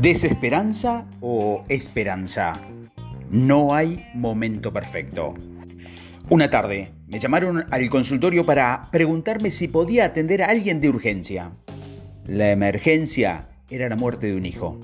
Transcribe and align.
¿Desesperanza 0.00 1.04
o 1.20 1.64
esperanza? 1.68 2.60
No 3.30 3.74
hay 3.74 4.06
momento 4.14 4.72
perfecto. 4.72 5.34
Una 6.30 6.48
tarde 6.48 6.92
me 7.08 7.18
llamaron 7.18 7.66
al 7.72 7.90
consultorio 7.90 8.46
para 8.46 8.82
preguntarme 8.92 9.50
si 9.50 9.66
podía 9.66 10.04
atender 10.04 10.40
a 10.40 10.50
alguien 10.50 10.80
de 10.80 10.88
urgencia. 10.88 11.50
La 12.26 12.52
emergencia 12.52 13.48
era 13.70 13.88
la 13.88 13.96
muerte 13.96 14.28
de 14.28 14.36
un 14.36 14.46
hijo. 14.46 14.78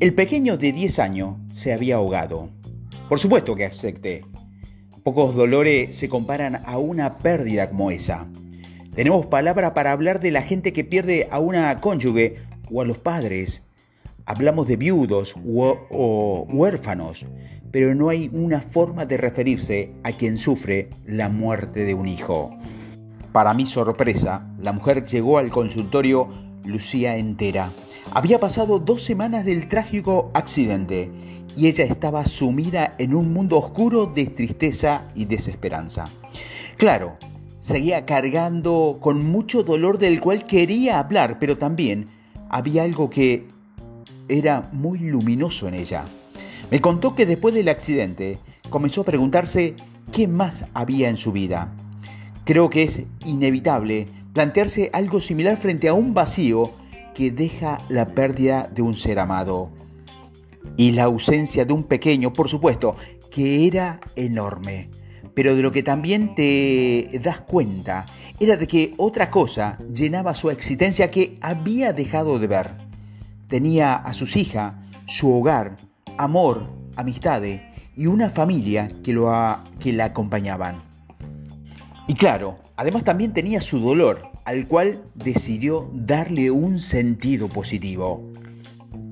El 0.00 0.12
pequeño 0.12 0.58
de 0.58 0.72
10 0.72 0.98
años 0.98 1.36
se 1.50 1.72
había 1.72 1.96
ahogado. 1.96 2.50
Por 3.08 3.18
supuesto 3.18 3.56
que 3.56 3.64
acepté. 3.64 4.22
Pocos 5.02 5.34
dolores 5.34 5.96
se 5.96 6.10
comparan 6.10 6.60
a 6.66 6.76
una 6.76 7.16
pérdida 7.16 7.70
como 7.70 7.90
esa. 7.90 8.28
Tenemos 8.94 9.24
palabra 9.24 9.72
para 9.72 9.92
hablar 9.92 10.20
de 10.20 10.30
la 10.30 10.42
gente 10.42 10.74
que 10.74 10.84
pierde 10.84 11.26
a 11.30 11.38
una 11.38 11.80
cónyuge 11.80 12.36
o 12.70 12.82
a 12.82 12.84
los 12.84 12.98
padres 12.98 13.65
Hablamos 14.28 14.66
de 14.66 14.76
viudos 14.76 15.36
o 15.46 16.46
huérfanos, 16.50 17.24
pero 17.70 17.94
no 17.94 18.08
hay 18.08 18.28
una 18.32 18.60
forma 18.60 19.06
de 19.06 19.16
referirse 19.16 19.92
a 20.02 20.10
quien 20.10 20.36
sufre 20.36 20.90
la 21.06 21.28
muerte 21.28 21.84
de 21.84 21.94
un 21.94 22.08
hijo. 22.08 22.50
Para 23.30 23.54
mi 23.54 23.66
sorpresa, 23.66 24.52
la 24.58 24.72
mujer 24.72 25.06
llegó 25.06 25.38
al 25.38 25.50
consultorio 25.50 26.28
lucía 26.64 27.16
entera. 27.16 27.72
Había 28.12 28.40
pasado 28.40 28.80
dos 28.80 29.02
semanas 29.02 29.44
del 29.44 29.68
trágico 29.68 30.32
accidente 30.34 31.08
y 31.56 31.68
ella 31.68 31.84
estaba 31.84 32.26
sumida 32.26 32.96
en 32.98 33.14
un 33.14 33.32
mundo 33.32 33.58
oscuro 33.58 34.06
de 34.06 34.26
tristeza 34.26 35.04
y 35.14 35.26
desesperanza. 35.26 36.10
Claro, 36.76 37.16
seguía 37.60 38.04
cargando 38.04 38.98
con 39.00 39.24
mucho 39.30 39.62
dolor 39.62 39.98
del 39.98 40.20
cual 40.20 40.46
quería 40.46 40.98
hablar, 40.98 41.38
pero 41.38 41.56
también 41.56 42.06
había 42.50 42.82
algo 42.82 43.08
que 43.08 43.46
era 44.28 44.68
muy 44.72 44.98
luminoso 44.98 45.68
en 45.68 45.74
ella. 45.74 46.06
Me 46.70 46.80
contó 46.80 47.14
que 47.14 47.26
después 47.26 47.54
del 47.54 47.68
accidente 47.68 48.38
comenzó 48.70 49.02
a 49.02 49.04
preguntarse 49.04 49.74
qué 50.12 50.26
más 50.28 50.66
había 50.74 51.08
en 51.08 51.16
su 51.16 51.32
vida. 51.32 51.72
Creo 52.44 52.70
que 52.70 52.82
es 52.82 53.04
inevitable 53.24 54.06
plantearse 54.32 54.90
algo 54.92 55.20
similar 55.20 55.56
frente 55.56 55.88
a 55.88 55.94
un 55.94 56.14
vacío 56.14 56.72
que 57.14 57.30
deja 57.30 57.84
la 57.88 58.14
pérdida 58.14 58.70
de 58.74 58.82
un 58.82 58.96
ser 58.96 59.18
amado. 59.18 59.70
Y 60.76 60.92
la 60.92 61.04
ausencia 61.04 61.64
de 61.64 61.72
un 61.72 61.84
pequeño, 61.84 62.32
por 62.32 62.48
supuesto, 62.48 62.96
que 63.30 63.66
era 63.66 64.00
enorme. 64.14 64.90
Pero 65.34 65.56
de 65.56 65.62
lo 65.62 65.72
que 65.72 65.82
también 65.82 66.34
te 66.34 67.08
das 67.22 67.40
cuenta 67.40 68.06
era 68.38 68.56
de 68.56 68.66
que 68.66 68.94
otra 68.98 69.30
cosa 69.30 69.78
llenaba 69.92 70.34
su 70.34 70.50
existencia 70.50 71.10
que 71.10 71.38
había 71.40 71.92
dejado 71.92 72.38
de 72.38 72.46
ver. 72.46 72.85
Tenía 73.48 73.94
a 73.94 74.12
sus 74.12 74.36
hijas, 74.36 74.74
su 75.06 75.32
hogar, 75.32 75.76
amor, 76.18 76.68
amistades 76.96 77.60
y 77.94 78.06
una 78.06 78.28
familia 78.28 78.88
que, 79.04 79.12
lo 79.12 79.32
que 79.80 79.92
la 79.92 80.06
acompañaban. 80.06 80.82
Y 82.08 82.14
claro, 82.14 82.58
además 82.76 83.04
también 83.04 83.32
tenía 83.32 83.60
su 83.60 83.80
dolor, 83.80 84.30
al 84.44 84.66
cual 84.68 85.02
decidió 85.14 85.90
darle 85.92 86.50
un 86.50 86.80
sentido 86.80 87.48
positivo. 87.48 88.32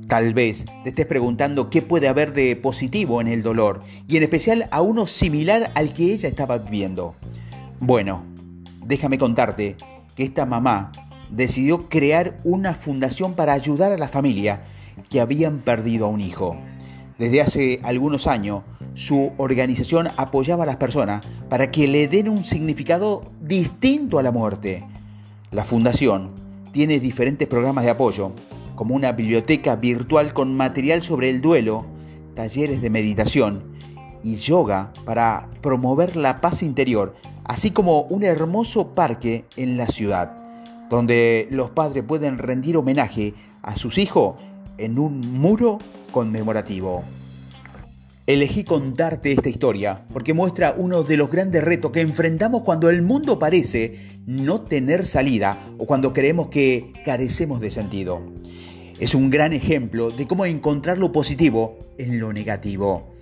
Tal 0.07 0.35
vez 0.35 0.65
te 0.83 0.91
estés 0.91 1.07
preguntando 1.07 1.71
qué 1.71 1.81
puede 1.83 2.09
haber 2.09 2.35
de 2.35 2.55
positivo 2.57 3.21
en 3.21 3.29
el 3.29 3.43
dolor, 3.43 3.81
y 4.07 4.17
en 4.17 4.23
especial 4.23 4.69
a 4.71 4.83
uno 4.83 5.07
similar 5.07 5.73
al 5.75 5.93
que 5.93 6.13
ella 6.13 6.29
estaba 6.29 6.59
viviendo. 6.59 7.15
Bueno, 7.81 8.25
déjame 8.87 9.19
contarte 9.19 9.77
que 10.15 10.25
esta 10.25 10.47
mamá 10.47 10.93
decidió 11.31 11.89
crear 11.89 12.39
una 12.45 12.75
fundación 12.75 13.35
para 13.35 13.53
ayudar 13.53 13.93
a 13.93 13.99
la 13.99 14.09
familia 14.09 14.63
que 15.11 15.21
habían 15.21 15.59
perdido 15.59 16.07
a 16.07 16.09
un 16.09 16.21
hijo. 16.21 16.57
Desde 17.19 17.41
hace 17.41 17.81
algunos 17.85 18.27
años, 18.27 18.63
su 18.95 19.33
organización 19.37 20.09
apoyaba 20.17 20.65
a 20.65 20.67
las 20.67 20.77
personas 20.77 21.25
para 21.49 21.71
que 21.71 21.87
le 21.87 22.09
den 22.09 22.29
un 22.29 22.45
significado 22.45 23.25
distinto 23.41 24.19
a 24.19 24.23
la 24.23 24.33
muerte. 24.33 24.85
La 25.51 25.65
fundación 25.65 26.33
tiene 26.73 26.99
diferentes 26.99 27.47
programas 27.47 27.85
de 27.85 27.91
apoyo, 27.91 28.33
como 28.75 28.97
una 28.97 29.13
biblioteca 29.13 29.77
virtual 29.77 30.33
con 30.33 30.57
material 30.57 31.03
sobre 31.03 31.31
el 31.31 31.41
duelo, 31.41 31.87
talleres 32.35 32.83
de 32.83 32.91
meditación 32.91 33.63
y 34.25 34.37
yoga 34.37 34.93
para 35.05 35.49
promover 35.61 36.17
la 36.17 36.41
paz 36.41 36.65
interior, 36.65 37.15
así 37.45 37.71
como 37.71 38.03
un 38.03 38.25
hermoso 38.25 38.95
parque 38.95 39.45
en 39.57 39.77
la 39.77 39.87
ciudad 39.87 40.44
donde 40.95 41.49
los 41.51 41.71
padres 41.71 42.05
pueden 42.05 42.39
rendir 42.39 42.77
homenaje 42.77 43.35
a 43.63 43.75
sus 43.75 43.99
hijos 43.99 44.41
en 44.79 45.01
un 45.01 45.21
muro 45.33 45.79
conmemorativo. 46.13 47.03
Elegí 48.29 48.63
contarte 48.63 49.33
esta 49.33 49.49
historia 49.49 50.05
porque 50.13 50.35
muestra 50.35 50.73
uno 50.77 51.03
de 51.03 51.17
los 51.17 51.33
grandes 51.33 51.65
retos 51.65 51.91
que 51.91 52.01
enfrentamos 52.01 52.63
cuando 52.63 52.89
el 52.91 53.03
mundo 53.03 53.41
parece 53.41 53.99
no 54.25 54.61
tener 54.61 55.05
salida 55.05 55.59
o 55.79 55.87
cuando 55.87 56.13
creemos 56.13 56.47
que 56.47 56.93
carecemos 57.05 57.61
de 57.61 57.73
sentido. 57.73 58.23
Es 59.01 59.17
un 59.17 59.31
gran 59.31 59.53
ejemplo 59.53 60.13
de 60.13 60.29
cómo 60.29 60.47
encontrar 60.47 60.99
lo 60.99 61.11
positivo 61.11 61.77
en 61.99 62.21
lo 62.21 62.33
negativo. 62.33 63.14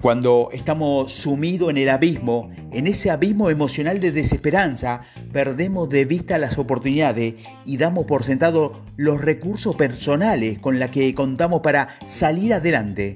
Cuando 0.00 0.48
estamos 0.52 1.12
sumidos 1.12 1.70
en 1.70 1.76
el 1.76 1.88
abismo, 1.88 2.50
en 2.72 2.88
ese 2.88 3.08
abismo 3.08 3.50
emocional 3.50 4.00
de 4.00 4.10
desesperanza, 4.10 5.02
perdemos 5.32 5.88
de 5.88 6.04
vista 6.04 6.38
las 6.38 6.58
oportunidades 6.58 7.36
y 7.64 7.76
damos 7.76 8.04
por 8.04 8.24
sentado 8.24 8.82
los 8.96 9.20
recursos 9.20 9.76
personales 9.76 10.58
con 10.58 10.80
los 10.80 10.90
que 10.90 11.14
contamos 11.14 11.60
para 11.60 11.86
salir 12.04 12.52
adelante, 12.52 13.14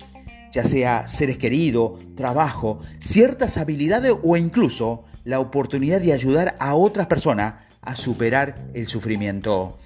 ya 0.52 0.64
sea 0.64 1.08
seres 1.08 1.38
queridos, 1.38 1.98
trabajo, 2.14 2.78
ciertas 3.00 3.58
habilidades 3.58 4.14
o 4.22 4.36
incluso 4.36 5.04
la 5.24 5.40
oportunidad 5.40 6.00
de 6.00 6.12
ayudar 6.12 6.54
a 6.60 6.76
otras 6.76 7.08
personas 7.08 7.54
a 7.82 7.96
superar 7.96 8.54
el 8.74 8.86
sufrimiento. 8.86 9.76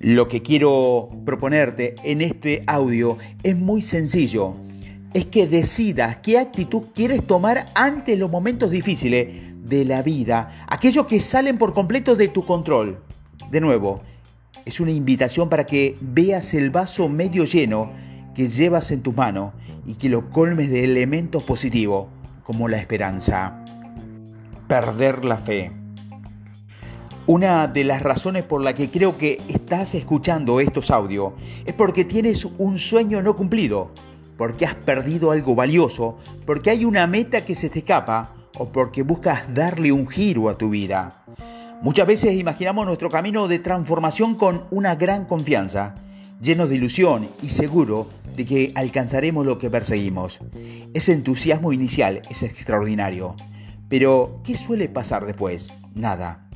Lo 0.00 0.26
que 0.26 0.42
quiero 0.42 1.08
proponerte 1.24 1.94
en 2.02 2.20
este 2.20 2.62
audio 2.66 3.16
es 3.44 3.56
muy 3.56 3.80
sencillo 3.80 4.56
es 5.12 5.26
que 5.26 5.46
decidas 5.46 6.18
qué 6.18 6.38
actitud 6.38 6.82
quieres 6.94 7.26
tomar 7.26 7.66
ante 7.74 8.16
los 8.16 8.30
momentos 8.30 8.70
difíciles 8.70 9.28
de 9.64 9.84
la 9.84 10.02
vida, 10.02 10.50
aquellos 10.68 11.06
que 11.06 11.20
salen 11.20 11.58
por 11.58 11.74
completo 11.74 12.14
de 12.16 12.28
tu 12.28 12.44
control. 12.44 13.02
De 13.50 13.60
nuevo, 13.60 14.02
es 14.64 14.78
una 14.78 14.92
invitación 14.92 15.48
para 15.48 15.66
que 15.66 15.96
veas 16.00 16.54
el 16.54 16.70
vaso 16.70 17.08
medio 17.08 17.44
lleno 17.44 17.90
que 18.34 18.48
llevas 18.48 18.90
en 18.92 19.02
tus 19.02 19.14
manos 19.14 19.52
y 19.84 19.94
que 19.94 20.08
lo 20.08 20.30
colmes 20.30 20.70
de 20.70 20.84
elementos 20.84 21.42
positivos, 21.42 22.06
como 22.44 22.68
la 22.68 22.78
esperanza. 22.78 23.64
Perder 24.68 25.24
la 25.24 25.36
fe. 25.36 25.72
Una 27.26 27.66
de 27.66 27.84
las 27.84 28.02
razones 28.02 28.44
por 28.44 28.62
la 28.62 28.74
que 28.74 28.90
creo 28.90 29.18
que 29.18 29.42
estás 29.48 29.94
escuchando 29.94 30.60
estos 30.60 30.90
audios 30.90 31.32
es 31.64 31.74
porque 31.74 32.04
tienes 32.04 32.44
un 32.58 32.78
sueño 32.78 33.22
no 33.22 33.36
cumplido 33.36 33.92
porque 34.40 34.64
has 34.64 34.74
perdido 34.74 35.32
algo 35.32 35.54
valioso, 35.54 36.16
porque 36.46 36.70
hay 36.70 36.86
una 36.86 37.06
meta 37.06 37.44
que 37.44 37.54
se 37.54 37.68
te 37.68 37.80
escapa 37.80 38.34
o 38.56 38.72
porque 38.72 39.02
buscas 39.02 39.52
darle 39.52 39.92
un 39.92 40.08
giro 40.08 40.48
a 40.48 40.56
tu 40.56 40.70
vida. 40.70 41.26
Muchas 41.82 42.06
veces 42.06 42.40
imaginamos 42.40 42.86
nuestro 42.86 43.10
camino 43.10 43.48
de 43.48 43.58
transformación 43.58 44.36
con 44.36 44.64
una 44.70 44.94
gran 44.94 45.26
confianza, 45.26 45.94
lleno 46.40 46.66
de 46.66 46.76
ilusión 46.76 47.28
y 47.42 47.50
seguro 47.50 48.08
de 48.34 48.46
que 48.46 48.72
alcanzaremos 48.76 49.44
lo 49.44 49.58
que 49.58 49.68
perseguimos. 49.68 50.40
Ese 50.94 51.12
entusiasmo 51.12 51.74
inicial 51.74 52.22
es 52.30 52.42
extraordinario. 52.42 53.36
Pero, 53.90 54.40
¿qué 54.42 54.56
suele 54.56 54.88
pasar 54.88 55.26
después? 55.26 55.70
Nada. 55.94 56.48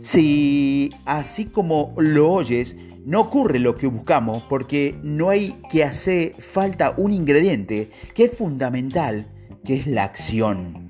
Si 0.00 0.92
así 1.04 1.46
como 1.46 1.94
lo 1.96 2.30
oyes, 2.30 2.76
no 3.04 3.20
ocurre 3.20 3.58
lo 3.58 3.76
que 3.76 3.86
buscamos 3.86 4.42
porque 4.48 4.98
no 5.02 5.28
hay 5.28 5.60
que 5.70 5.84
hacer 5.84 6.34
falta 6.34 6.94
un 6.96 7.12
ingrediente 7.12 7.90
que 8.14 8.24
es 8.24 8.36
fundamental, 8.36 9.26
que 9.64 9.76
es 9.76 9.86
la 9.86 10.04
acción. 10.04 10.88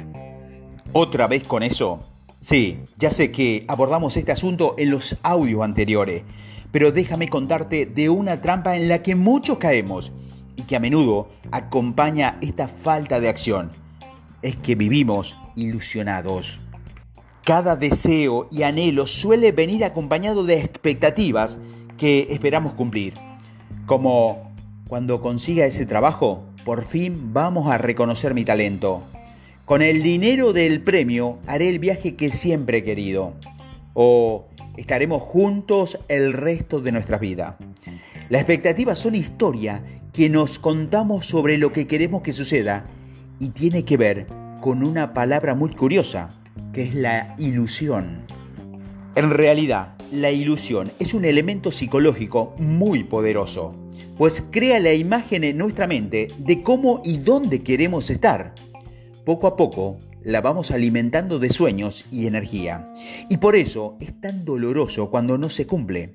Otra 0.93 1.27
vez 1.27 1.45
con 1.45 1.63
eso. 1.63 2.01
Sí, 2.39 2.79
ya 2.99 3.11
sé 3.11 3.33
que 3.33 3.65
abordamos 3.69 4.17
este 4.17 4.33
asunto 4.33 4.75
en 4.79 4.91
los 4.91 5.17
audios 5.23 5.63
anteriores, 5.63 6.23
pero 6.71 6.93
déjame 6.93 7.29
contarte 7.29 7.87
de 7.87 8.11
una 8.11 8.41
trampa 8.41 8.77
en 8.77 8.89
la 8.89 9.03
que 9.03 9.15
muchos 9.15 9.59
caemos 9.59 10.13
y 10.57 10.63
que 10.63 10.77
a 10.77 10.81
menudo 10.81 11.29
acompaña 11.51 12.39
esta 12.43 12.69
falta 12.69 13.19
de 13.19 13.29
acción. 13.29 13.71
Es 14.43 14.57
que 14.57 14.75
vivimos 14.75 15.37
ilusionados. 15.57 16.61
Cada 17.45 17.77
deseo 17.77 18.49
y 18.51 18.63
anhelo 18.63 19.07
suele 19.07 19.53
venir 19.53 19.85
acompañado 19.85 20.45
de 20.45 20.61
expectativas 20.61 21.59
que 21.99 22.29
esperamos 22.31 22.75
cumplir. 22.75 23.15
Como 23.87 24.53
cuando 24.89 25.21
consiga 25.21 25.67
ese 25.67 25.87
trabajo, 25.87 26.45
por 26.65 26.85
fin 26.85 27.33
vamos 27.33 27.71
a 27.71 27.79
reconocer 27.79 28.35
mi 28.35 28.45
talento. 28.45 29.03
Con 29.65 29.83
el 29.83 30.03
dinero 30.03 30.53
del 30.53 30.83
premio 30.83 31.39
haré 31.47 31.69
el 31.69 31.79
viaje 31.79 32.17
que 32.17 32.31
siempre 32.31 32.79
he 32.79 32.85
querido. 32.85 33.35
O 33.95 34.47
estaremos 34.77 35.23
juntos 35.23 35.99
el 36.09 36.33
resto 36.33 36.81
de 36.81 36.93
nuestra 36.93 37.19
vida. 37.19 37.57
La 38.29 38.39
expectativa 38.39 38.97
son 38.97 39.15
historia 39.15 39.83
que 40.13 40.29
nos 40.29 40.59
contamos 40.59 41.27
sobre 41.27 41.59
lo 41.59 41.73
que 41.73 41.87
queremos 41.87 42.23
que 42.23 42.33
suceda 42.33 42.87
y 43.39 43.51
tiene 43.51 43.85
que 43.85 43.97
ver 43.97 44.27
con 44.61 44.83
una 44.83 45.13
palabra 45.13 45.55
muy 45.55 45.71
curiosa, 45.71 46.31
que 46.73 46.85
es 46.85 46.95
la 46.95 47.35
ilusión. 47.39 48.25
En 49.17 49.31
realidad, 49.31 49.94
la 50.13 50.31
ilusión 50.31 50.93
es 50.99 51.15
un 51.15 51.25
elemento 51.25 51.71
psicológico 51.71 52.55
muy 52.59 53.05
poderoso, 53.05 53.75
pues 54.17 54.45
crea 54.51 54.79
la 54.81 54.93
imagen 54.95 55.45
en 55.45 55.59
nuestra 55.59 55.87
mente 55.87 56.29
de 56.39 56.63
cómo 56.63 57.01
y 57.05 57.19
dónde 57.19 57.63
queremos 57.63 58.11
estar. 58.11 58.55
Poco 59.25 59.47
a 59.47 59.57
poco 59.57 59.99
la 60.23 60.41
vamos 60.41 60.71
alimentando 60.71 61.39
de 61.39 61.51
sueños 61.51 62.07
y 62.11 62.27
energía, 62.27 62.93
y 63.29 63.39
por 63.39 63.57
eso 63.57 63.97
es 64.01 64.19
tan 64.21 64.45
doloroso 64.45 65.11
cuando 65.11 65.39
no 65.39 65.51
se 65.51 65.67
cumple. 65.67 66.15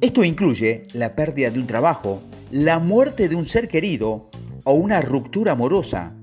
Esto 0.00 0.24
incluye 0.24 0.84
la 0.92 1.14
pérdida 1.14 1.50
de 1.50 1.58
un 1.58 1.66
trabajo, 1.66 2.22
la 2.50 2.78
muerte 2.78 3.28
de 3.28 3.36
un 3.36 3.46
ser 3.46 3.68
querido 3.68 4.30
o 4.64 4.72
una 4.72 5.00
ruptura 5.00 5.52
amorosa. 5.52 6.14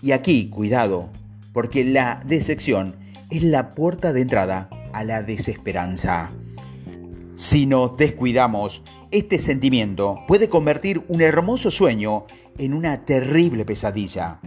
Y 0.00 0.12
aquí, 0.12 0.48
cuidado, 0.48 1.10
porque 1.52 1.84
la 1.84 2.20
decepción 2.26 2.96
es 3.30 3.42
la 3.42 3.70
puerta 3.70 4.12
de 4.12 4.22
entrada 4.22 4.68
a 4.92 5.04
la 5.04 5.22
desesperanza. 5.22 6.32
Si 7.34 7.66
nos 7.66 7.96
descuidamos, 7.96 8.82
este 9.10 9.38
sentimiento 9.38 10.18
puede 10.28 10.48
convertir 10.48 11.02
un 11.08 11.20
hermoso 11.20 11.70
sueño 11.70 12.24
en 12.58 12.74
una 12.74 13.04
terrible 13.04 13.64
pesadilla. 13.64 14.40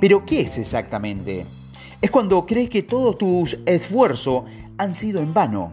Pero 0.00 0.24
¿qué 0.24 0.42
es 0.42 0.58
exactamente? 0.58 1.46
Es 2.00 2.10
cuando 2.10 2.46
crees 2.46 2.70
que 2.70 2.82
todos 2.82 3.18
tus 3.18 3.58
esfuerzos 3.66 4.44
han 4.78 4.94
sido 4.94 5.20
en 5.20 5.34
vano 5.34 5.70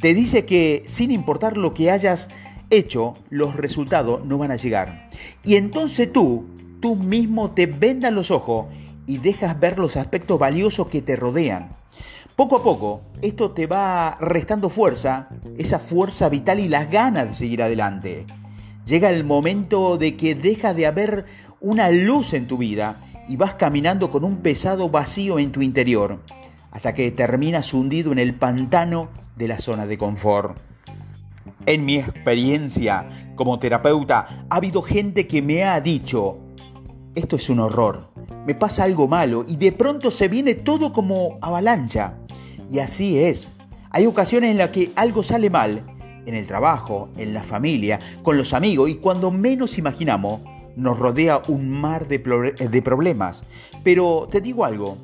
te 0.00 0.14
dice 0.14 0.46
que 0.46 0.82
sin 0.86 1.10
importar 1.10 1.58
lo 1.58 1.74
que 1.74 1.90
hayas 1.90 2.30
hecho, 2.70 3.16
los 3.28 3.54
resultados 3.56 4.24
no 4.24 4.38
van 4.38 4.50
a 4.50 4.56
llegar. 4.56 5.10
Y 5.44 5.56
entonces 5.56 6.10
tú, 6.10 6.46
tú 6.80 6.96
mismo 6.96 7.50
te 7.50 7.66
vendas 7.66 8.12
los 8.12 8.30
ojos 8.30 8.66
y 9.06 9.18
dejas 9.18 9.60
ver 9.60 9.78
los 9.78 9.96
aspectos 9.96 10.38
valiosos 10.38 10.88
que 10.88 11.02
te 11.02 11.16
rodean. 11.16 11.72
Poco 12.40 12.56
a 12.56 12.62
poco, 12.62 13.02
esto 13.20 13.50
te 13.50 13.66
va 13.66 14.16
restando 14.18 14.70
fuerza, 14.70 15.28
esa 15.58 15.78
fuerza 15.78 16.30
vital 16.30 16.58
y 16.58 16.68
las 16.68 16.90
ganas 16.90 17.26
de 17.26 17.32
seguir 17.34 17.62
adelante. 17.62 18.24
Llega 18.86 19.10
el 19.10 19.24
momento 19.24 19.98
de 19.98 20.16
que 20.16 20.34
deja 20.34 20.72
de 20.72 20.86
haber 20.86 21.26
una 21.60 21.90
luz 21.90 22.32
en 22.32 22.46
tu 22.46 22.56
vida 22.56 22.98
y 23.28 23.36
vas 23.36 23.56
caminando 23.56 24.10
con 24.10 24.24
un 24.24 24.38
pesado 24.38 24.88
vacío 24.88 25.38
en 25.38 25.52
tu 25.52 25.60
interior, 25.60 26.22
hasta 26.70 26.94
que 26.94 27.10
terminas 27.10 27.74
hundido 27.74 28.10
en 28.10 28.18
el 28.18 28.32
pantano 28.32 29.10
de 29.36 29.46
la 29.46 29.58
zona 29.58 29.86
de 29.86 29.98
confort. 29.98 30.56
En 31.66 31.84
mi 31.84 31.96
experiencia 31.96 33.34
como 33.36 33.58
terapeuta, 33.58 34.46
ha 34.48 34.56
habido 34.56 34.80
gente 34.80 35.28
que 35.28 35.42
me 35.42 35.64
ha 35.64 35.78
dicho, 35.82 36.38
esto 37.14 37.36
es 37.36 37.50
un 37.50 37.60
horror, 37.60 38.10
me 38.46 38.54
pasa 38.54 38.84
algo 38.84 39.08
malo 39.08 39.44
y 39.46 39.58
de 39.58 39.72
pronto 39.72 40.10
se 40.10 40.28
viene 40.28 40.54
todo 40.54 40.94
como 40.94 41.36
avalancha. 41.42 42.16
Y 42.70 42.78
así 42.78 43.18
es. 43.18 43.48
Hay 43.90 44.06
ocasiones 44.06 44.52
en 44.52 44.58
las 44.58 44.70
que 44.70 44.92
algo 44.94 45.22
sale 45.22 45.50
mal, 45.50 45.84
en 46.26 46.34
el 46.34 46.46
trabajo, 46.46 47.08
en 47.16 47.34
la 47.34 47.42
familia, 47.42 47.98
con 48.22 48.36
los 48.36 48.52
amigos 48.54 48.88
y 48.88 48.96
cuando 48.96 49.30
menos 49.30 49.78
imaginamos, 49.78 50.40
nos 50.76 50.98
rodea 50.98 51.42
un 51.48 51.68
mar 51.68 52.06
de, 52.06 52.20
problemas. 52.82 53.42
Pero 53.82 54.28
te 54.30 54.40
digo 54.40 54.64
algo, 54.64 54.96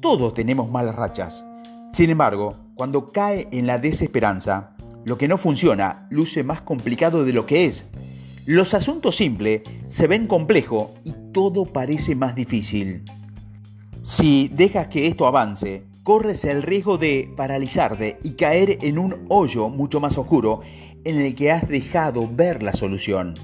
todos 0.00 0.32
tenemos 0.32 0.70
malas 0.70 0.96
rachas. 0.96 1.44
Sin 1.92 2.08
embargo, 2.08 2.56
cuando 2.74 3.08
cae 3.08 3.48
en 3.52 3.66
la 3.66 3.78
desesperanza, 3.78 4.74
lo 5.04 5.18
que 5.18 5.28
no 5.28 5.36
funciona 5.36 6.06
luce 6.10 6.42
más 6.42 6.62
complicado 6.62 7.24
de 7.24 7.32
lo 7.32 7.44
que 7.44 7.66
es. 7.66 7.84
Los 8.46 8.72
asuntos 8.72 9.16
simples 9.16 9.62
se 9.86 10.06
ven 10.06 10.26
complejos 10.26 10.90
y 11.04 11.12
todo 11.32 11.66
parece 11.66 12.14
más 12.14 12.34
difícil. 12.34 13.04
Si 14.02 14.48
dejas 14.48 14.88
que 14.88 15.06
esto 15.06 15.26
avance, 15.26 15.84
corres 16.02 16.44
el 16.44 16.62
riesgo 16.62 16.98
de 16.98 17.32
paralizarte 17.36 18.18
y 18.22 18.32
caer 18.32 18.78
en 18.82 18.98
un 18.98 19.26
hoyo 19.28 19.68
mucho 19.68 20.00
más 20.00 20.18
oscuro 20.18 20.60
en 21.04 21.20
el 21.20 21.34
que 21.34 21.50
has 21.50 21.68
dejado 21.68 22.28
ver 22.28 22.62
la 22.62 22.72
solución. 22.72 23.34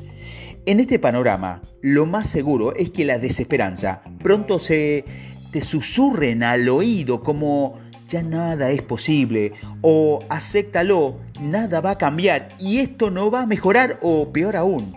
En 0.66 0.80
este 0.80 0.98
panorama, 0.98 1.62
lo 1.80 2.06
más 2.06 2.28
seguro 2.28 2.74
es 2.74 2.90
que 2.90 3.04
la 3.04 3.18
desesperanza 3.18 4.02
pronto 4.22 4.58
se 4.58 5.04
te 5.52 5.62
susurren 5.62 6.42
al 6.42 6.68
oído 6.68 7.22
como 7.22 7.78
ya 8.08 8.22
nada 8.22 8.70
es 8.70 8.82
posible 8.82 9.52
o 9.82 10.18
acéptalo, 10.28 11.18
nada 11.40 11.80
va 11.80 11.92
a 11.92 11.98
cambiar 11.98 12.48
y 12.58 12.78
esto 12.78 13.10
no 13.10 13.30
va 13.30 13.42
a 13.42 13.46
mejorar 13.46 13.98
o 14.02 14.32
peor 14.32 14.56
aún, 14.56 14.96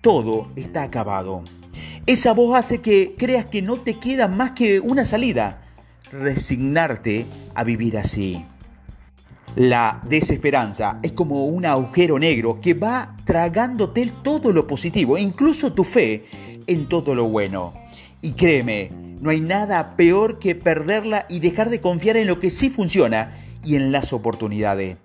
todo 0.00 0.50
está 0.56 0.82
acabado. 0.82 1.42
Esa 2.06 2.32
voz 2.32 2.56
hace 2.56 2.80
que 2.80 3.14
creas 3.16 3.46
que 3.46 3.62
no 3.62 3.76
te 3.78 3.98
queda 3.98 4.28
más 4.28 4.52
que 4.52 4.78
una 4.80 5.04
salida, 5.04 5.65
resignarte 6.12 7.26
a 7.54 7.64
vivir 7.64 7.98
así. 7.98 8.44
La 9.56 10.02
desesperanza 10.08 10.98
es 11.02 11.12
como 11.12 11.46
un 11.46 11.64
agujero 11.64 12.18
negro 12.18 12.60
que 12.60 12.74
va 12.74 13.16
tragándote 13.24 14.12
todo 14.22 14.52
lo 14.52 14.66
positivo, 14.66 15.16
incluso 15.16 15.72
tu 15.72 15.82
fe 15.82 16.26
en 16.66 16.88
todo 16.88 17.14
lo 17.14 17.24
bueno. 17.28 17.72
Y 18.20 18.32
créeme, 18.32 18.90
no 19.20 19.30
hay 19.30 19.40
nada 19.40 19.96
peor 19.96 20.38
que 20.38 20.54
perderla 20.54 21.26
y 21.28 21.40
dejar 21.40 21.70
de 21.70 21.80
confiar 21.80 22.16
en 22.16 22.26
lo 22.26 22.38
que 22.38 22.50
sí 22.50 22.68
funciona 22.68 23.38
y 23.64 23.76
en 23.76 23.92
las 23.92 24.12
oportunidades. 24.12 24.98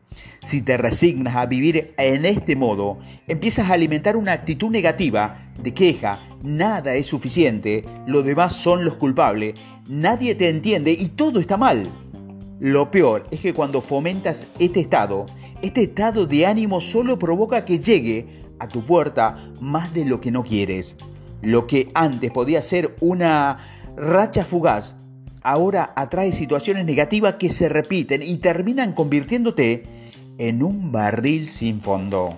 Si 0.44 0.62
te 0.62 0.78
resignas 0.78 1.36
a 1.36 1.46
vivir 1.46 1.94
en 1.98 2.26
este 2.26 2.56
modo, 2.56 3.00
empiezas 3.28 3.70
a 3.70 3.74
alimentar 3.74 4.18
una 4.18 4.32
actitud 4.34 4.70
negativa 4.70 5.52
de 5.62 5.74
queja, 5.74 6.20
nada 6.42 6.96
es 6.96 7.06
suficiente, 7.06 7.86
los 8.08 8.26
demás 8.26 8.54
son 8.54 8.84
los 8.84 8.96
culpables, 8.96 9.54
nadie 9.88 10.34
te 10.36 10.50
entiende 10.50 10.92
y 10.92 11.10
todo 11.10 11.40
está 11.40 11.58
mal. 11.58 11.88
Lo 12.60 12.90
peor 12.92 13.26
es 13.32 13.40
que 13.40 13.54
cuando 13.54 13.82
fomentas 13.82 14.48
este 14.60 14.80
estado, 14.80 15.28
este 15.62 15.84
estado 15.84 16.26
de 16.26 16.46
ánimo 16.46 16.82
solo 16.82 17.20
provoca 17.20 17.66
que 17.66 17.80
llegue 17.80 18.42
a 18.60 18.68
tu 18.68 18.86
puerta 18.86 19.36
más 19.60 19.94
de 19.94 20.06
lo 20.06 20.22
que 20.22 20.32
no 20.32 20.44
quieres. 20.44 20.96
Lo 21.42 21.68
que 21.68 21.90
antes 21.94 22.32
podía 22.32 22.62
ser 22.62 22.96
una 23.00 23.58
racha 23.96 24.46
fugaz 24.46 24.96
ahora 25.44 25.94
atrae 25.96 26.32
situaciones 26.32 26.86
negativas 26.86 27.36
que 27.36 27.50
se 27.50 27.70
repiten 27.70 28.22
y 28.22 28.38
terminan 28.38 28.94
convirtiéndote 28.94 29.84
en 30.38 30.64
un 30.64 30.92
barril 30.92 31.48
sin 31.48 31.82
fondo. 31.82 32.38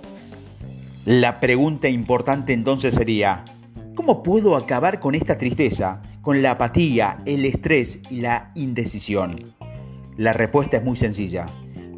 La 1.06 1.40
pregunta 1.40 1.90
importante 1.90 2.54
entonces 2.54 2.96
sería, 2.96 3.46
¿cómo 3.96 4.24
puedo 4.24 4.56
acabar 4.56 5.00
con 5.00 5.16
esta 5.16 5.38
tristeza, 5.38 6.02
con 6.22 6.42
la 6.42 6.52
apatía, 6.52 7.20
el 7.26 7.46
estrés 7.46 8.00
y 8.10 8.22
la 8.22 8.52
indecisión? 8.56 9.54
La 10.18 10.34
respuesta 10.34 10.78
es 10.78 10.84
muy 10.84 10.98
sencilla, 10.98 11.48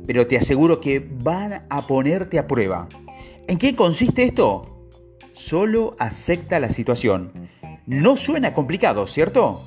pero 0.07 0.27
te 0.27 0.37
aseguro 0.37 0.79
que 0.79 0.99
van 0.99 1.65
a 1.69 1.87
ponerte 1.87 2.39
a 2.39 2.47
prueba. 2.47 2.87
¿En 3.47 3.57
qué 3.57 3.75
consiste 3.75 4.23
esto? 4.23 4.87
Solo 5.33 5.95
acepta 5.99 6.59
la 6.59 6.69
situación 6.69 7.31
no 7.85 8.17
suena 8.17 8.53
complicado, 8.53 9.07
¿cierto? 9.07 9.61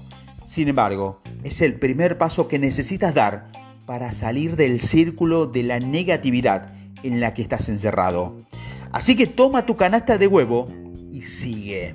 Sin 0.45 0.69
embargo, 0.69 1.21
es 1.45 1.61
el 1.61 1.79
primer 1.79 2.19
paso 2.19 2.49
que 2.49 2.59
necesitas 2.59 3.15
dar 3.15 3.51
para 3.89 4.13
salir 4.13 4.57
del 4.57 4.81
círculo 4.81 5.47
de 5.47 5.63
la 5.63 5.81
negatividad 5.81 6.75
en 7.03 7.21
la 7.21 7.33
que 7.33 7.41
estás 7.41 7.71
encerrado. 7.71 8.37
Así 8.93 9.17
que 9.17 9.27
toma 9.27 9.65
tu 9.65 9.79
canasta 9.79 10.19
de 10.19 10.27
huevo 10.27 10.67
y 11.11 11.23
sigue. 11.23 11.95